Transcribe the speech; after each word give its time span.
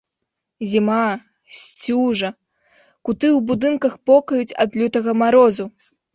Зіма, 0.69 1.01
сцюжа, 1.59 2.29
куты 2.79 3.31
ў 3.37 3.39
будынках 3.53 3.93
покаюць 4.13 4.57
ад 4.67 4.81
лютага 4.83 5.11
марозу. 5.27 5.63